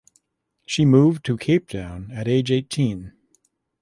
She 0.65 0.83
moved 0.83 1.23
to 1.25 1.37
Cape 1.37 1.67
Town 1.69 2.09
at 2.11 2.27
age 2.27 2.49
eighteen. 2.49 3.13